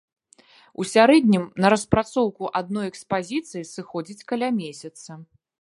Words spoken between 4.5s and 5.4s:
месяца.